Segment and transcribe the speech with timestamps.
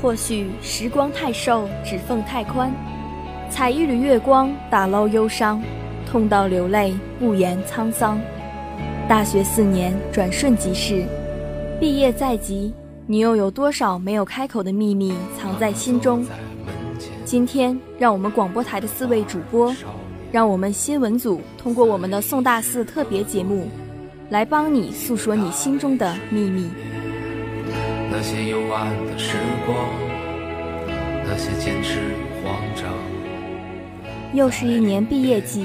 [0.00, 2.72] 或许时光太瘦，指缝太宽，
[3.50, 5.62] 采一缕月光，打捞忧伤，
[6.10, 8.18] 痛到流泪，不言沧桑。
[9.06, 11.04] 大学四年转瞬即逝，
[11.78, 12.72] 毕业在即，
[13.06, 16.24] 你又有多少没有开口的秘密藏在心中？
[17.26, 19.74] 今天，让我们广播台的四位主播，
[20.32, 23.68] 让我们新闻组通过我们的宋大四特别节目，
[24.30, 26.70] 来帮你诉说你心中的秘密。
[28.12, 29.76] 那些幽暗的时光，
[31.24, 32.92] 那些坚持与慌张。
[34.34, 35.64] 又是一年毕业季，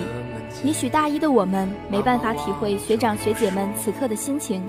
[0.63, 4.62] 也许大一的我们没办法体会学长学姐们此刻的心情，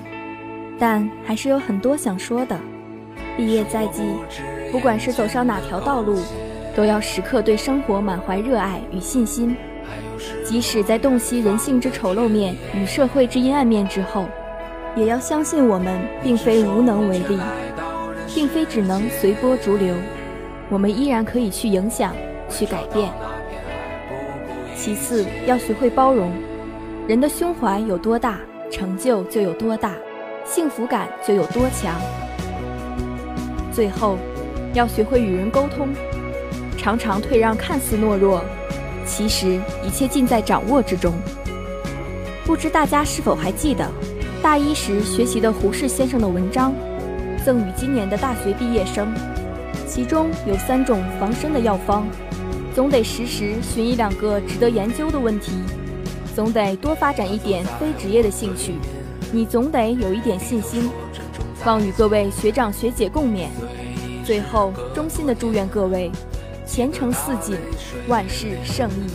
[0.78, 2.58] 但还是有很多想说的。
[3.36, 4.02] 毕业在即，
[4.72, 6.18] 不管是走上哪条道路，
[6.74, 9.54] 都要时刻对生活满怀热爱与信心。
[10.46, 14.24] 即使在洞悉人性之丑陋面与社会之阴暗面之后，
[14.96, 17.38] 也要相信我们并非无能为力。
[18.36, 19.94] 并非只能随波逐流，
[20.68, 22.14] 我们依然可以去影响、
[22.50, 23.10] 去改变。
[24.76, 26.30] 其次，要学会包容。
[27.08, 28.38] 人的胸怀有多大，
[28.70, 29.94] 成就就有多大，
[30.44, 31.94] 幸福感就有多强。
[33.72, 34.18] 最后，
[34.74, 35.88] 要学会与人沟通。
[36.76, 38.44] 常常退让看似懦弱，
[39.06, 41.10] 其实一切尽在掌握之中。
[42.44, 43.90] 不知大家是否还记得，
[44.42, 46.74] 大一时学习的胡适先生的文章？
[47.46, 49.14] 赠予今年的大学毕业生，
[49.86, 52.02] 其中有三种防身的药方：
[52.74, 55.52] 总得时时寻一两个值得研究的问题，
[56.34, 58.74] 总得多发展一点非职业的兴趣，
[59.30, 60.90] 你总得有一点信心。
[61.64, 63.46] 望与各位学长学姐共勉。
[64.24, 66.10] 最后，衷心的祝愿各位
[66.66, 67.56] 前程似锦，
[68.08, 69.06] 万事胜意。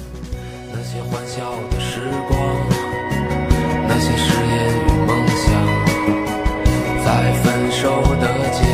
[0.71, 2.39] 那些欢笑的时光，
[3.89, 5.51] 那些誓言与梦想。
[7.03, 7.50] 在分
[7.81, 8.70] 手的茧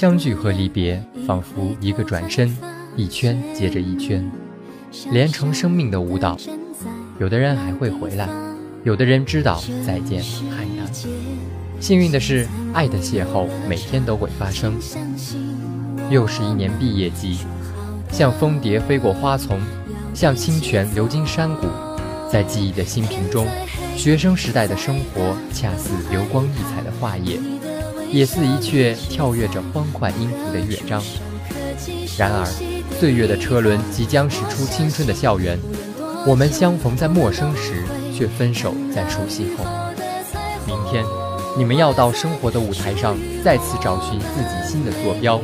[0.00, 2.56] 相聚和离别，仿佛一个转身，
[2.96, 4.32] 一圈接着一圈，
[5.10, 6.38] 连成生命的舞蹈。
[7.18, 8.26] 有的人还会回来，
[8.82, 10.22] 有的人知道再见
[10.56, 10.90] 太难。
[11.80, 14.72] 幸运的是，爱的邂逅每天都会发生。
[16.08, 17.36] 又是一年毕业季，
[18.10, 19.60] 像蜂蝶飞过花丛，
[20.14, 21.66] 像清泉流经山谷，
[22.32, 23.46] 在记忆的新瓶中，
[23.98, 27.38] 学生时代的生活恰似流光溢彩的画页。
[28.12, 31.02] 也似一阙跳跃着欢快音符的乐章。
[32.18, 32.44] 然而，
[32.98, 35.58] 岁月的车轮即将驶出青春的校园，
[36.26, 37.84] 我们相逢在陌生时，
[38.14, 39.64] 却分手在熟悉后。
[40.66, 41.04] 明天，
[41.56, 45.40] 你们要到生活的舞台上再次找寻自己新的坐标。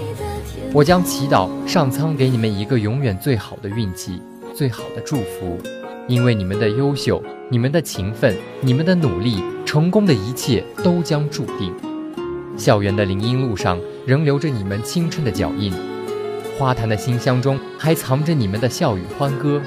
[0.73, 4.21] 我将祈祷上苍给你们一个永远最好的运气，
[4.55, 5.59] 最好的祝福，
[6.07, 11.73] 因为你们的优秀，你们的勤奋，你们的努力，成功的一切都将注定。
[12.57, 15.73] 校园的林荫路上仍留着你们青春的脚印，
[16.59, 19.61] 花坛的馨香中还藏着你们的笑语欢歌，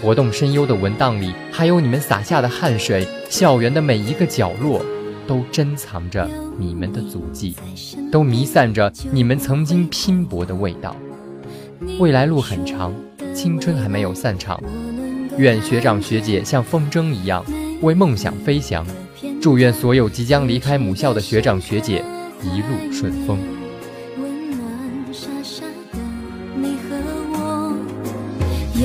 [0.00, 4.84] 活动深幽的文档里还有你们洒下的汗水，校园的每一个角落
[5.26, 6.28] 都珍藏着
[6.58, 7.54] 你们的足迹，
[8.10, 10.96] 都弥散着你们曾经拼搏的味道。
[12.00, 12.92] 未来路很长，
[13.32, 14.60] 青春还没有散场，
[15.38, 17.44] 愿学长学姐像风筝一样
[17.82, 18.84] 为梦想飞翔，
[19.40, 22.04] 祝愿所有即将离开母校的学长学姐。
[22.42, 23.38] 一路顺风。
[24.18, 24.60] 温暖
[25.12, 25.98] 傻傻的
[26.56, 26.96] 你和
[27.32, 27.72] 我，
[28.74, 28.82] 有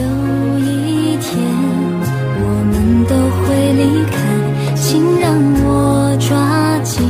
[0.59, 1.27] 一天
[2.39, 3.81] 我们都会离
[4.11, 4.15] 开，
[4.75, 7.03] 请让我抓紧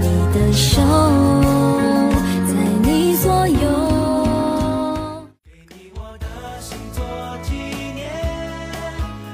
[0.00, 0.80] 你的手，
[2.46, 2.52] 在
[2.82, 3.60] 你左右。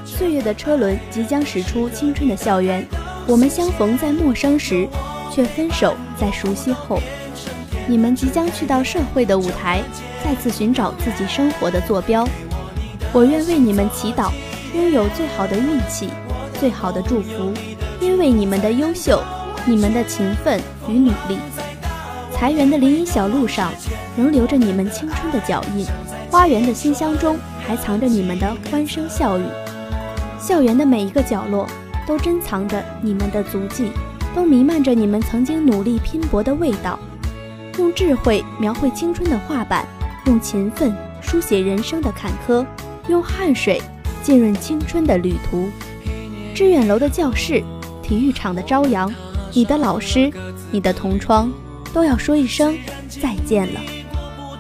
[0.05, 2.85] 岁月的车轮即将驶出青春的校园，
[3.29, 4.89] 我们相逢在陌生时。
[5.39, 6.99] 却分手在熟悉后。
[7.87, 9.81] 你们即将去到社会的舞台，
[10.25, 12.27] 再次寻找自己生活的坐标。
[13.13, 14.33] 我愿为你们祈祷，
[14.75, 16.09] 拥有最好的运气，
[16.59, 17.53] 最好的祝福，
[18.01, 19.23] 因为你们的优秀，
[19.65, 21.39] 你们的勤奋与努力。
[22.33, 23.71] 裁员的林荫小路上，
[24.17, 25.87] 仍留着你们青春的脚印；
[26.33, 29.45] 花园的馨香中，还藏着你们的欢声笑语。
[30.41, 31.65] 校园的每一个角落，
[32.09, 33.93] 都珍藏着你们的足迹，
[34.39, 36.97] 都弥漫着你们曾经努力拼搏的味道。
[37.77, 39.85] 用智慧描绘青春的画板，
[40.27, 42.65] 用勤奋书写人生的坎坷。
[43.09, 43.83] 用汗水
[44.23, 45.69] 浸润青春的旅途，
[46.55, 47.65] 致远楼的教室，
[48.01, 49.13] 体育场的朝阳，
[49.53, 50.31] 你的老师，
[50.71, 51.53] 你的同窗，
[51.93, 53.81] 都要说一声再见了。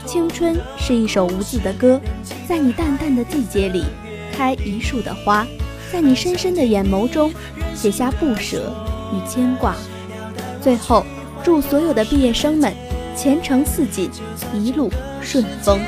[0.04, 2.00] 青春是一首无字的歌，
[2.48, 3.84] 在你淡淡的季节里
[4.32, 5.46] 开一树的花，
[5.92, 7.32] 在你深深的眼眸中
[7.76, 8.74] 写下不舍
[9.12, 9.74] 与牵挂。
[10.60, 11.04] 最后，
[11.42, 12.72] 祝所有的毕业生们
[13.16, 14.10] 前程似锦，
[14.54, 14.90] 一路
[15.20, 15.80] 顺风。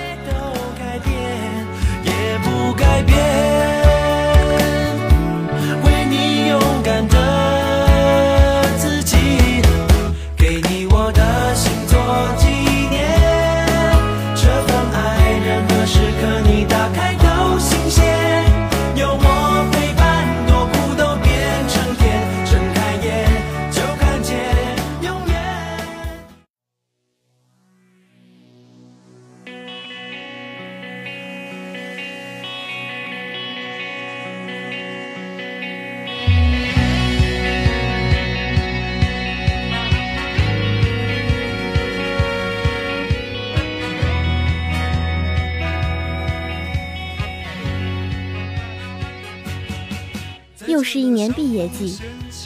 [50.71, 51.99] 又是一年毕业季，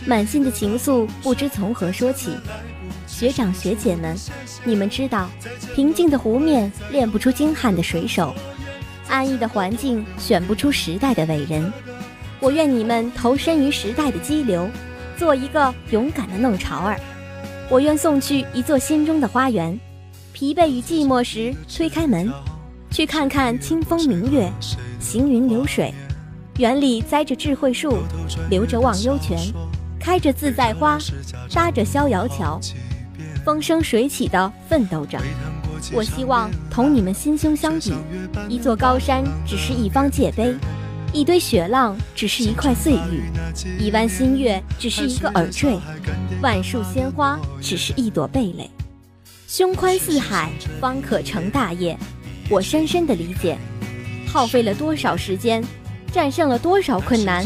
[0.07, 2.31] 满心的情愫不知从何说起。
[3.07, 4.17] 学长学姐们，
[4.65, 5.29] 你们知道，
[5.75, 8.35] 平静的湖面练不出精悍的水手，
[9.09, 11.71] 安逸的环境选不出时代的伟人。
[12.41, 14.71] 我愿你们投身于时代的激流，
[15.19, 16.99] 做一个勇敢的弄潮儿。
[17.71, 19.79] 我愿送去一座心中的花园，
[20.33, 22.33] 疲惫与寂寞时推开门，
[22.91, 24.51] 去看看清风明月，
[24.99, 25.93] 行云流水。
[26.59, 27.99] 园里栽着智慧树，
[28.49, 29.37] 流着忘忧泉，
[29.99, 30.97] 开着自在花，
[31.53, 32.61] 搭着逍遥桥，
[33.45, 35.19] 风生水起的奋斗着。
[35.93, 37.93] 我希望同你们心胸相比，
[38.49, 40.55] 一座高山只是一方界碑，
[41.13, 43.25] 一堆雪浪只是一块碎玉，
[43.81, 45.77] 一弯新月只是一个耳坠，
[46.41, 48.71] 万树鲜花只是一朵蓓蕾。
[49.49, 51.99] 胸宽似海，方可成大业。
[52.49, 53.59] 我深深的理解，
[54.29, 55.61] 耗费了多少时间。
[56.15, 57.45] 战胜了多少困难，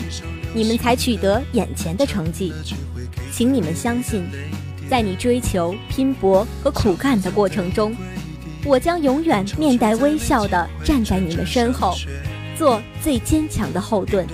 [0.52, 2.52] 你们才取得眼前的成绩？
[3.32, 4.26] 请你们相信，
[4.90, 7.96] 在你追求、拼搏和苦干的过程中，
[8.66, 11.96] 我将永远面带微笑地站在你们身后，
[12.58, 14.26] 做最坚强的后盾。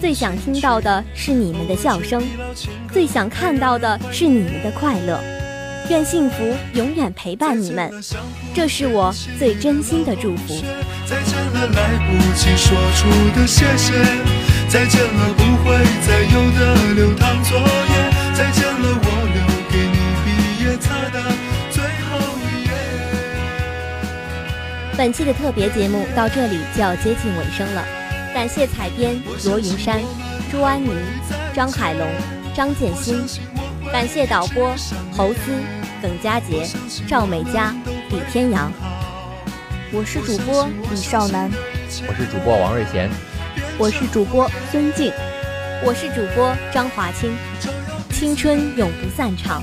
[0.00, 2.20] 最想听到的是你们的笑声，
[2.92, 5.31] 最想看到的是你们的快乐。
[5.92, 7.92] 愿幸福永远陪伴你们，
[8.54, 10.54] 这是我最真心的祝福。
[11.04, 13.92] 再见了，来不及说出的谢谢；
[14.70, 21.20] 再见了，不会再有的流淌作业；再见了，我留给你毕业册的
[21.70, 22.16] 最后
[22.48, 22.70] 一页。
[24.96, 27.84] 本期的特别节目到这里就要接近尾声了，
[28.32, 30.00] 感谢采编罗云山、
[30.50, 30.88] 朱安妮、
[31.54, 32.08] 张海龙、
[32.56, 33.22] 张建新，
[33.92, 34.74] 感谢导播
[35.14, 35.52] 侯思、
[36.02, 36.68] 耿佳杰、
[37.06, 37.72] 赵美佳、
[38.10, 38.72] 李天阳。
[39.92, 41.48] 我是主播李少楠，
[42.08, 43.08] 我是主播王瑞贤，
[43.78, 45.12] 我是主播孙静，
[45.84, 47.32] 我是主播张华清。
[48.10, 49.62] 青春永不散场，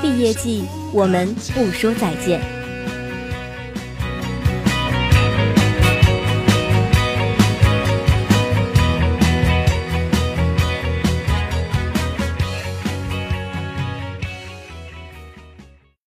[0.00, 0.64] 毕业季
[0.94, 2.40] 我们不说再见。